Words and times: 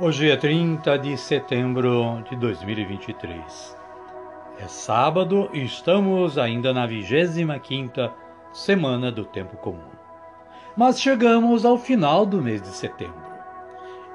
Hoje 0.00 0.30
é 0.30 0.36
30 0.36 0.96
de 0.96 1.16
setembro 1.16 2.22
de 2.30 2.36
2023. 2.36 3.76
É 4.60 4.68
sábado 4.68 5.50
e 5.52 5.64
estamos 5.64 6.38
ainda 6.38 6.72
na 6.72 6.86
25ª 6.86 8.12
semana 8.52 9.10
do 9.10 9.24
tempo 9.24 9.56
comum. 9.56 9.90
Mas 10.76 11.00
chegamos 11.00 11.64
ao 11.64 11.76
final 11.76 12.24
do 12.24 12.40
mês 12.40 12.62
de 12.62 12.68
setembro 12.68 13.26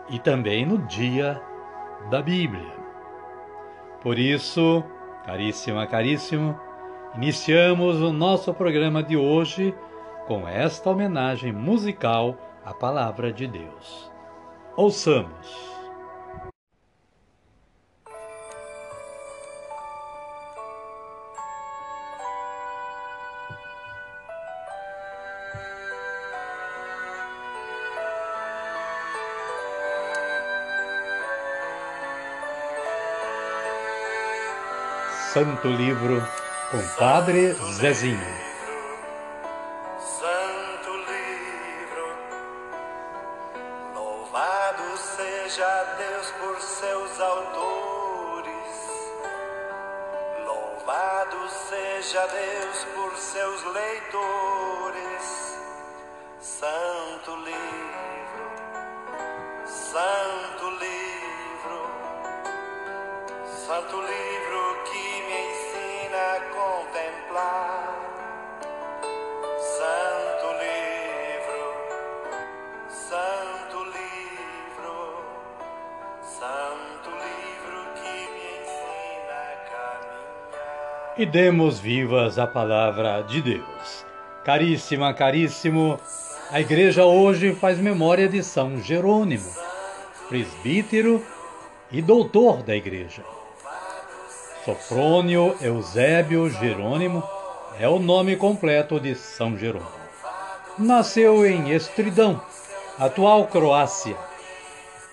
e 0.09 0.17
também 0.19 0.65
no 0.65 0.77
dia 0.87 1.41
da 2.09 2.21
Bíblia. 2.21 2.77
Por 3.99 4.17
isso, 4.17 4.81
caríssima, 5.25 5.85
caríssimo, 5.85 6.57
iniciamos 7.13 7.99
o 7.99 8.13
nosso 8.13 8.53
programa 8.53 9.03
de 9.03 9.17
hoje 9.17 9.75
com 10.27 10.47
esta 10.47 10.89
homenagem 10.89 11.51
musical 11.51 12.37
à 12.63 12.73
Palavra 12.73 13.33
de 13.33 13.47
Deus. 13.47 14.09
Ouçamos. 14.77 15.72
Santo 35.33 35.67
Livro 35.67 36.21
com 36.69 36.87
Padre 36.95 37.53
Zezinho. 37.73 38.19
Santo 39.99 40.91
Livro, 41.09 42.07
louvado 43.95 44.95
seja 44.95 45.95
Deus 45.97 46.31
por 46.39 46.61
seus 46.61 47.19
autores, 47.19 48.45
louvado 50.45 51.49
seja 51.49 52.27
Deus 52.27 52.83
por 52.93 53.17
seus 53.17 53.63
leitores. 53.73 55.57
Santo 56.39 57.35
Livro, 57.37 58.51
Santo 59.65 60.52
Santo 63.73 63.95
Livro 63.95 64.83
que 64.85 65.03
contemplar. 66.53 67.97
Santo 69.57 70.47
livro, 70.61 71.61
santo 72.87 73.83
livro, 73.85 74.95
santo 76.21 77.09
livro 77.09 77.79
que 77.95 78.15
me 78.29 78.45
ensina 78.61 79.37
a 79.41 79.55
caminhar. 79.71 81.13
E 81.17 81.25
demos 81.25 81.79
vivas 81.79 82.37
a 82.37 82.45
palavra 82.45 83.23
de 83.23 83.41
Deus. 83.41 84.05
Caríssima, 84.45 85.15
caríssimo, 85.15 85.99
a 86.51 86.61
igreja 86.61 87.05
hoje 87.05 87.55
faz 87.55 87.79
memória 87.79 88.29
de 88.29 88.43
São 88.43 88.79
Jerônimo, 88.79 89.51
presbítero 90.29 91.25
e 91.91 92.03
doutor 92.03 92.61
da 92.61 92.75
igreja. 92.75 93.23
Sofrônio 94.65 95.57
Eusébio 95.59 96.49
Jerônimo 96.49 97.21
é 97.77 97.89
o 97.89 97.99
nome 97.99 98.37
completo 98.37 98.97
de 98.97 99.13
São 99.13 99.57
Jerônimo. 99.57 99.91
Nasceu 100.79 101.45
em 101.45 101.73
Estridão, 101.73 102.41
atual 102.97 103.47
Croácia. 103.47 104.15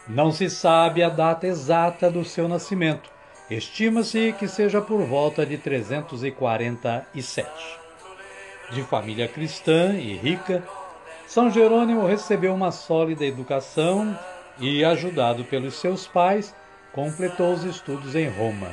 Não 0.07 0.31
se 0.31 0.49
sabe 0.49 1.03
a 1.03 1.09
data 1.09 1.49
exata 1.49 2.09
do 2.09 2.25
seu 2.25 2.47
nascimento. 2.47 3.11
Estima-se 3.51 4.33
que 4.39 4.47
seja 4.47 4.81
por 4.81 5.03
volta 5.03 5.45
de 5.45 5.59
347. 5.59 7.51
De 8.71 8.85
família 8.85 9.27
cristã 9.27 9.95
e 9.95 10.17
rica, 10.17 10.63
São 11.27 11.51
Jerônimo 11.51 12.07
recebeu 12.07 12.55
uma 12.55 12.71
sólida 12.71 13.25
educação 13.25 14.17
e, 14.61 14.85
ajudado 14.85 15.43
pelos 15.43 15.75
seus 15.75 16.07
pais, 16.07 16.55
completou 16.93 17.53
os 17.53 17.65
estudos 17.65 18.15
em 18.15 18.29
Roma. 18.29 18.69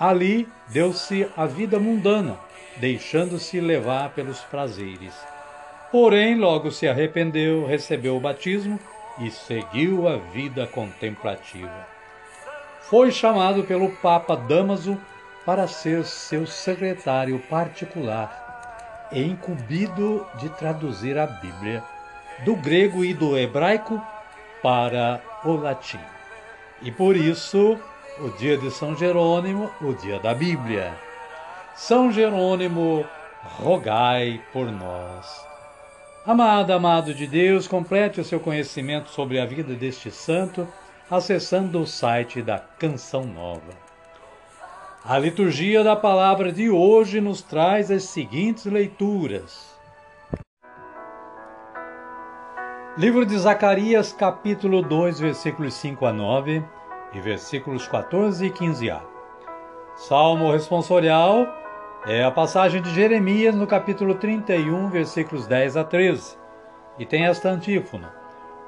Ali 0.00 0.48
deu-se 0.68 1.28
a 1.36 1.44
vida 1.44 1.78
mundana, 1.78 2.38
deixando-se 2.78 3.60
levar 3.60 4.08
pelos 4.14 4.40
prazeres. 4.40 5.14
Porém, 5.92 6.36
logo 6.36 6.70
se 6.70 6.88
arrependeu, 6.88 7.66
recebeu 7.66 8.16
o 8.16 8.20
batismo 8.20 8.80
e 9.18 9.30
seguiu 9.30 10.08
a 10.08 10.16
vida 10.16 10.66
contemplativa. 10.66 11.86
Foi 12.80 13.12
chamado 13.12 13.62
pelo 13.64 13.90
Papa 13.96 14.34
Damaso 14.34 14.98
para 15.44 15.68
ser 15.68 16.02
seu 16.06 16.46
secretário 16.46 17.38
particular 17.50 19.08
e 19.12 19.22
incumbido 19.22 20.26
de 20.36 20.48
traduzir 20.48 21.18
a 21.18 21.26
Bíblia 21.26 21.84
do 22.42 22.56
grego 22.56 23.04
e 23.04 23.12
do 23.12 23.36
hebraico 23.36 24.00
para 24.62 25.20
o 25.44 25.52
latim. 25.52 26.00
E 26.80 26.90
por 26.90 27.14
isso 27.14 27.78
o 28.22 28.30
dia 28.30 28.58
de 28.58 28.70
São 28.70 28.94
Jerônimo, 28.94 29.70
o 29.80 29.94
dia 29.94 30.18
da 30.18 30.34
Bíblia. 30.34 30.94
São 31.74 32.12
Jerônimo, 32.12 33.06
rogai 33.58 34.42
por 34.52 34.70
nós. 34.70 35.46
Amado, 36.26 36.72
amado 36.72 37.14
de 37.14 37.26
Deus, 37.26 37.66
complete 37.66 38.20
o 38.20 38.24
seu 38.24 38.38
conhecimento 38.38 39.08
sobre 39.08 39.40
a 39.40 39.46
vida 39.46 39.72
deste 39.74 40.10
santo 40.10 40.68
acessando 41.10 41.80
o 41.80 41.86
site 41.86 42.42
da 42.42 42.58
Canção 42.58 43.24
Nova. 43.24 43.72
A 45.02 45.18
liturgia 45.18 45.82
da 45.82 45.96
palavra 45.96 46.52
de 46.52 46.68
hoje 46.68 47.20
nos 47.20 47.40
traz 47.40 47.90
as 47.90 48.04
seguintes 48.04 48.66
leituras. 48.66 49.74
Livro 52.98 53.24
de 53.24 53.38
Zacarias, 53.38 54.12
capítulo 54.12 54.82
2, 54.82 55.20
versículos 55.20 55.72
5 55.74 56.04
a 56.04 56.12
9 56.12 56.62
e 57.12 57.20
versículos 57.20 57.86
14 57.88 58.46
e 58.46 58.50
15a. 58.50 59.00
Salmo 59.96 60.52
responsorial 60.52 61.46
é 62.06 62.24
a 62.24 62.30
passagem 62.30 62.80
de 62.80 62.94
Jeremias 62.94 63.54
no 63.54 63.66
capítulo 63.66 64.14
31, 64.14 64.88
versículos 64.88 65.46
10 65.46 65.76
a 65.76 65.84
13, 65.84 66.38
e 66.98 67.04
tem 67.04 67.26
esta 67.26 67.50
antífona: 67.50 68.12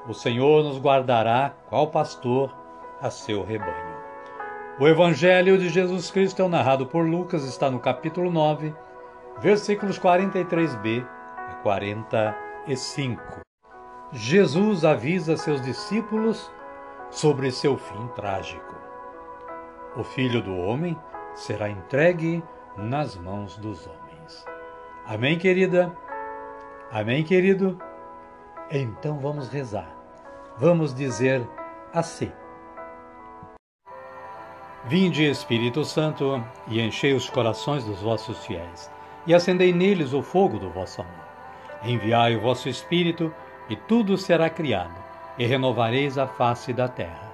O 0.07 0.13
Senhor 0.13 0.63
nos 0.63 0.79
guardará, 0.79 1.53
qual 1.69 1.87
pastor, 1.87 2.55
a 3.01 3.09
seu 3.09 3.43
rebanho. 3.43 3.93
O 4.79 4.87
Evangelho 4.87 5.57
de 5.57 5.69
Jesus 5.69 6.11
Cristo 6.11 6.41
é 6.41 6.47
narrado 6.47 6.85
por 6.85 7.05
Lucas, 7.05 7.43
está 7.45 7.69
no 7.69 7.79
capítulo 7.79 8.31
9, 8.31 8.73
versículos 9.39 9.99
43b 9.99 11.05
a 11.37 11.53
45. 11.63 13.41
Jesus 14.11 14.85
avisa 14.85 15.37
seus 15.37 15.61
discípulos 15.61 16.51
sobre 17.13 17.51
seu 17.51 17.77
fim 17.77 18.07
trágico. 18.15 18.75
O 19.95 20.03
filho 20.03 20.41
do 20.41 20.57
homem 20.57 20.97
será 21.35 21.69
entregue 21.69 22.43
nas 22.75 23.15
mãos 23.15 23.55
dos 23.57 23.85
homens. 23.85 24.45
Amém, 25.05 25.37
querida? 25.37 25.95
Amém, 26.91 27.23
querido? 27.23 27.79
Então 28.71 29.19
vamos 29.19 29.47
rezar. 29.49 29.95
Vamos 30.57 30.93
dizer 30.93 31.47
assim. 31.93 32.31
Vinde, 34.85 35.23
Espírito 35.23 35.85
Santo, 35.85 36.43
e 36.67 36.81
enchei 36.81 37.13
os 37.13 37.29
corações 37.29 37.85
dos 37.85 38.01
vossos 38.01 38.43
fiéis, 38.45 38.91
e 39.25 39.33
acendei 39.33 39.71
neles 39.71 40.13
o 40.13 40.21
fogo 40.21 40.57
do 40.59 40.69
vosso 40.69 41.01
amor. 41.01 41.25
Enviai 41.83 42.35
o 42.35 42.41
vosso 42.41 42.67
Espírito, 42.67 43.33
e 43.69 43.75
tudo 43.75 44.17
será 44.17 44.49
criado, 44.49 45.02
e 45.37 45.45
renovareis 45.45 46.17
a 46.17 46.27
face 46.27 46.73
da 46.73 46.87
terra. 46.87 47.31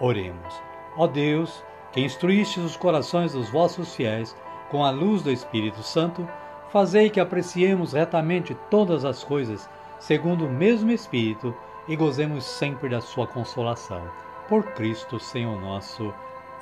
Oremos. 0.00 0.60
Ó 0.96 1.06
Deus, 1.06 1.64
que 1.92 2.00
instruístes 2.00 2.62
os 2.62 2.76
corações 2.76 3.32
dos 3.32 3.48
vossos 3.50 3.94
fiéis 3.94 4.36
com 4.70 4.84
a 4.84 4.90
luz 4.90 5.22
do 5.22 5.30
Espírito 5.30 5.82
Santo, 5.82 6.26
fazei 6.70 7.10
que 7.10 7.20
apreciemos 7.20 7.92
retamente 7.92 8.56
todas 8.70 9.04
as 9.04 9.22
coisas, 9.22 9.68
segundo 9.98 10.46
o 10.46 10.50
mesmo 10.50 10.90
Espírito, 10.90 11.54
e 11.88 11.96
gozemos 11.96 12.44
sempre 12.44 12.88
da 12.88 13.00
sua 13.00 13.26
consolação. 13.26 14.02
Por 14.48 14.64
Cristo, 14.72 15.18
Senhor 15.18 15.60
nosso. 15.60 16.12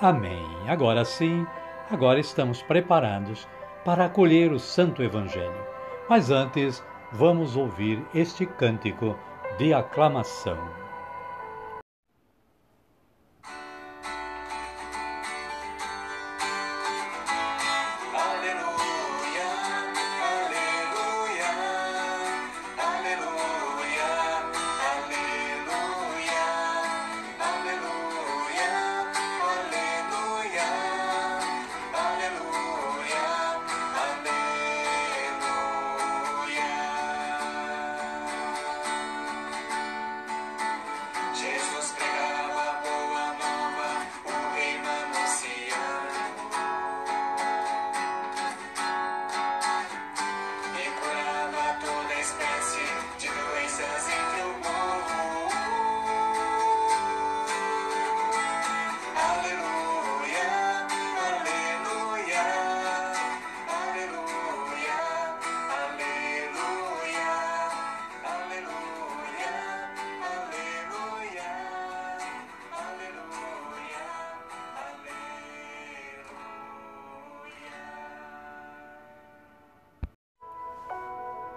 Amém. 0.00 0.46
Agora 0.66 1.04
sim, 1.04 1.46
agora 1.90 2.18
estamos 2.18 2.62
preparados 2.62 3.46
para 3.84 4.06
acolher 4.06 4.52
o 4.52 4.58
Santo 4.58 5.02
Evangelho. 5.02 5.64
Mas 6.08 6.30
antes, 6.30 6.82
vamos 7.12 7.56
ouvir 7.56 8.02
este 8.14 8.46
cântico 8.46 9.16
de 9.60 9.74
aclamação. 9.74 10.79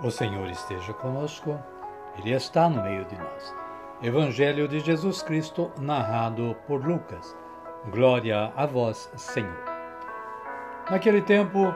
O 0.04 0.12
Senhor 0.12 0.50
esteja 0.50 0.92
conosco, 0.94 1.58
Ele 2.18 2.34
está 2.34 2.68
no 2.68 2.84
meio 2.84 3.06
de 3.06 3.18
nós. 3.18 3.56
Evangelho 4.02 4.68
de 4.68 4.82
Jesus 4.82 5.24
Cristo, 5.24 5.72
narrado 5.80 6.58
por 6.68 6.86
Lucas. 6.86 7.38
Glória 7.90 8.52
a 8.54 8.66
vós, 8.66 9.10
Senhor. 9.16 9.64
Naquele 10.92 11.22
tempo, 11.22 11.74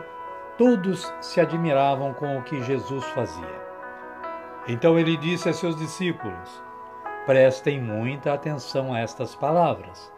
todos 0.57 1.09
se 1.21 1.39
admiravam 1.39 2.13
com 2.15 2.37
o 2.37 2.43
que 2.43 2.61
Jesus 2.63 3.05
fazia. 3.11 3.61
Então 4.67 4.99
ele 4.99 5.15
disse 5.15 5.47
a 5.47 5.53
seus 5.53 5.77
discípulos: 5.77 6.61
Prestem 7.25 7.81
muita 7.81 8.33
atenção 8.33 8.93
a 8.93 8.99
estas 8.99 9.35
palavras. 9.35 10.11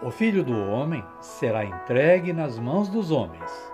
O 0.00 0.10
filho 0.10 0.42
do 0.42 0.58
homem 0.70 1.04
será 1.20 1.62
entregue 1.62 2.32
nas 2.32 2.58
mãos 2.58 2.88
dos 2.88 3.10
homens. 3.10 3.70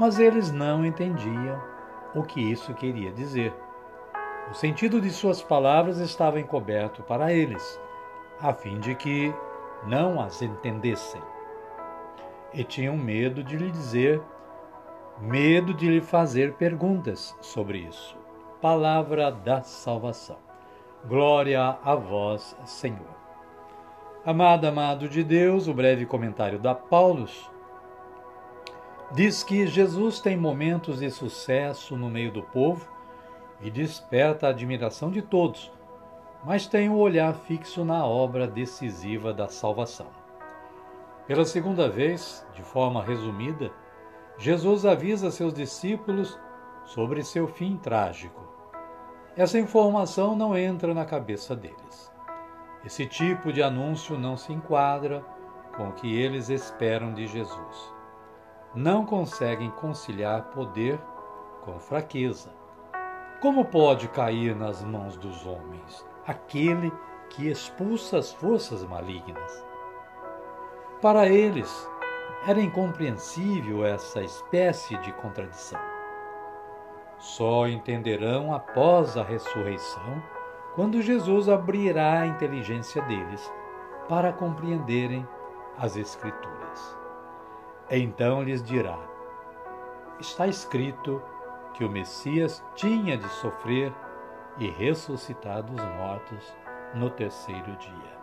Mas 0.00 0.18
eles 0.18 0.50
não 0.50 0.84
entendiam 0.84 1.73
o 2.14 2.22
que 2.22 2.40
isso 2.40 2.72
queria 2.74 3.10
dizer. 3.10 3.54
O 4.50 4.54
sentido 4.54 5.00
de 5.00 5.10
suas 5.10 5.42
palavras 5.42 5.98
estava 5.98 6.38
encoberto 6.38 7.02
para 7.02 7.32
eles, 7.32 7.80
a 8.40 8.52
fim 8.52 8.78
de 8.78 8.94
que 8.94 9.34
não 9.86 10.20
as 10.20 10.42
entendessem. 10.42 11.22
E 12.52 12.62
tinham 12.62 12.96
medo 12.96 13.42
de 13.42 13.56
lhe 13.56 13.70
dizer, 13.70 14.20
medo 15.20 15.74
de 15.74 15.88
lhe 15.88 16.00
fazer 16.00 16.54
perguntas 16.54 17.36
sobre 17.40 17.78
isso. 17.78 18.16
Palavra 18.60 19.30
da 19.30 19.62
salvação. 19.62 20.38
Glória 21.06 21.78
a 21.82 21.94
vós, 21.94 22.56
Senhor. 22.64 23.14
Amado, 24.24 24.66
amado 24.66 25.08
de 25.08 25.22
Deus, 25.22 25.68
o 25.68 25.74
breve 25.74 26.06
comentário 26.06 26.58
da 26.58 26.74
Paulus 26.74 27.50
diz 29.14 29.44
que 29.44 29.64
Jesus 29.64 30.18
tem 30.18 30.36
momentos 30.36 30.98
de 30.98 31.08
sucesso 31.08 31.96
no 31.96 32.10
meio 32.10 32.32
do 32.32 32.42
povo 32.42 32.90
e 33.60 33.70
desperta 33.70 34.48
a 34.48 34.50
admiração 34.50 35.08
de 35.08 35.22
todos, 35.22 35.72
mas 36.44 36.66
tem 36.66 36.88
o 36.88 36.96
olhar 36.96 37.32
fixo 37.32 37.84
na 37.84 38.04
obra 38.04 38.48
decisiva 38.48 39.32
da 39.32 39.46
salvação. 39.46 40.08
Pela 41.28 41.44
segunda 41.44 41.88
vez, 41.88 42.44
de 42.54 42.62
forma 42.62 43.04
resumida, 43.04 43.70
Jesus 44.36 44.84
avisa 44.84 45.30
seus 45.30 45.54
discípulos 45.54 46.36
sobre 46.84 47.22
seu 47.22 47.46
fim 47.46 47.76
trágico. 47.76 48.42
Essa 49.36 49.60
informação 49.60 50.34
não 50.34 50.58
entra 50.58 50.92
na 50.92 51.04
cabeça 51.04 51.54
deles. 51.54 52.12
Esse 52.84 53.06
tipo 53.06 53.52
de 53.52 53.62
anúncio 53.62 54.18
não 54.18 54.36
se 54.36 54.52
enquadra 54.52 55.24
com 55.76 55.90
o 55.90 55.92
que 55.92 56.14
eles 56.20 56.48
esperam 56.48 57.14
de 57.14 57.28
Jesus. 57.28 57.93
Não 58.74 59.06
conseguem 59.06 59.70
conciliar 59.70 60.50
poder 60.50 60.98
com 61.64 61.78
fraqueza. 61.78 62.50
Como 63.40 63.64
pode 63.64 64.08
cair 64.08 64.56
nas 64.56 64.82
mãos 64.82 65.16
dos 65.16 65.46
homens 65.46 66.04
aquele 66.26 66.92
que 67.30 67.48
expulsa 67.48 68.18
as 68.18 68.32
forças 68.32 68.82
malignas? 68.82 69.64
Para 71.00 71.28
eles, 71.28 71.88
era 72.48 72.60
incompreensível 72.60 73.84
essa 73.84 74.20
espécie 74.22 74.96
de 74.98 75.12
contradição. 75.12 75.80
Só 77.18 77.68
entenderão 77.68 78.52
após 78.52 79.16
a 79.16 79.22
ressurreição, 79.22 80.20
quando 80.74 81.00
Jesus 81.00 81.48
abrirá 81.48 82.22
a 82.22 82.26
inteligência 82.26 83.00
deles 83.02 83.52
para 84.08 84.32
compreenderem 84.32 85.24
as 85.78 85.96
Escrituras. 85.96 87.03
Então 87.90 88.42
lhes 88.42 88.62
dirá: 88.62 88.98
Está 90.18 90.46
escrito 90.46 91.22
que 91.74 91.84
o 91.84 91.90
Messias 91.90 92.64
tinha 92.74 93.16
de 93.16 93.28
sofrer 93.28 93.92
e 94.58 94.70
ressuscitar 94.70 95.62
dos 95.62 95.82
mortos 95.96 96.56
no 96.94 97.10
terceiro 97.10 97.76
dia. 97.76 98.14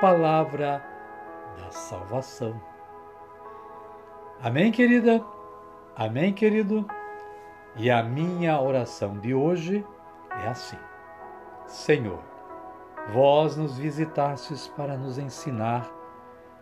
Palavra 0.00 0.84
da 1.58 1.70
salvação. 1.70 2.60
Amém, 4.42 4.72
querida? 4.72 5.24
Amém, 5.94 6.32
querido? 6.32 6.84
E 7.76 7.90
a 7.90 8.02
minha 8.02 8.60
oração 8.60 9.18
de 9.18 9.32
hoje 9.32 9.86
é 10.30 10.48
assim: 10.48 10.78
Senhor, 11.66 12.20
vós 13.12 13.56
nos 13.56 13.78
visitastes 13.78 14.66
para 14.68 14.96
nos 14.96 15.16
ensinar 15.16 16.01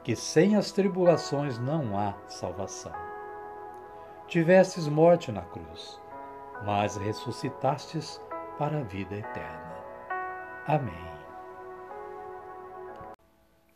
que 0.02 0.16
sem 0.16 0.57
as 0.57 0.73
tribulações 0.73 1.59
não 1.59 1.99
há 1.99 2.14
salvação. 2.28 2.92
Tivestes 4.26 4.87
morte 4.88 5.30
na 5.30 5.42
cruz, 5.42 6.00
mas 6.64 6.97
ressuscitastes 6.97 8.21
para 8.59 8.80
a 8.80 8.83
vida 8.83 9.16
eterna. 9.16 9.75
Amém. 10.66 11.11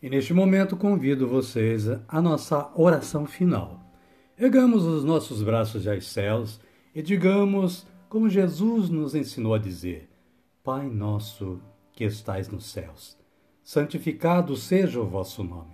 E 0.00 0.10
neste 0.10 0.34
momento 0.34 0.76
convido 0.76 1.26
vocês 1.26 1.86
à 2.06 2.20
nossa 2.20 2.70
oração 2.74 3.26
final. 3.26 3.80
Ergamos 4.38 4.84
os 4.84 5.04
nossos 5.04 5.42
braços 5.42 5.86
aos 5.86 6.06
céus 6.06 6.60
e 6.94 7.00
digamos, 7.00 7.86
como 8.08 8.28
Jesus 8.28 8.90
nos 8.90 9.14
ensinou 9.14 9.54
a 9.54 9.58
dizer: 9.58 10.08
Pai 10.62 10.88
nosso 10.88 11.60
que 11.92 12.04
estais 12.04 12.48
nos 12.48 12.66
céus, 12.66 13.16
santificado 13.62 14.56
seja 14.56 15.00
o 15.00 15.06
vosso 15.06 15.42
nome. 15.42 15.73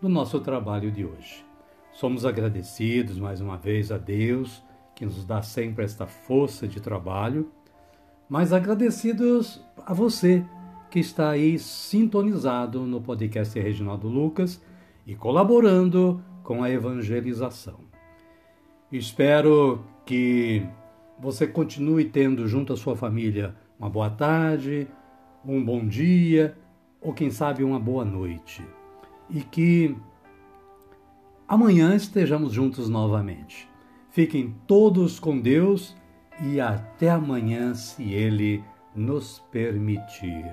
do 0.00 0.08
nosso 0.08 0.40
trabalho 0.40 0.90
de 0.90 1.04
hoje. 1.04 1.44
Somos 1.92 2.24
agradecidos 2.24 3.18
mais 3.18 3.40
uma 3.40 3.56
vez 3.56 3.92
a 3.92 3.98
Deus, 3.98 4.62
que 4.94 5.04
nos 5.04 5.24
dá 5.24 5.42
sempre 5.42 5.84
esta 5.84 6.06
força 6.06 6.66
de 6.66 6.80
trabalho, 6.80 7.50
mas 8.28 8.52
agradecidos 8.52 9.62
a 9.84 9.92
você 9.92 10.44
que 10.90 10.98
está 10.98 11.30
aí 11.30 11.58
sintonizado 11.58 12.80
no 12.86 13.00
podcast 13.00 13.58
Reginaldo 13.58 14.08
Lucas 14.08 14.62
e 15.06 15.14
colaborando 15.14 16.22
com 16.42 16.62
a 16.62 16.70
evangelização. 16.70 17.80
Espero 18.90 19.84
que 20.06 20.66
você 21.18 21.46
continue 21.46 22.06
tendo 22.06 22.48
junto 22.48 22.72
à 22.72 22.76
sua 22.76 22.96
família 22.96 23.54
uma 23.78 23.90
boa 23.90 24.10
tarde, 24.10 24.88
um 25.44 25.62
bom 25.64 25.86
dia 25.86 26.56
ou 27.00 27.12
quem 27.12 27.30
sabe 27.30 27.62
uma 27.62 27.78
boa 27.78 28.04
noite. 28.04 28.62
E 29.30 29.40
que 29.42 29.96
amanhã 31.46 31.94
estejamos 31.94 32.52
juntos 32.52 32.88
novamente. 32.88 33.68
Fiquem 34.10 34.54
todos 34.66 35.20
com 35.20 35.40
Deus 35.40 35.96
e 36.42 36.60
até 36.60 37.10
amanhã, 37.10 37.74
se 37.74 38.12
Ele 38.12 38.64
nos 38.94 39.38
permitir. 39.50 40.44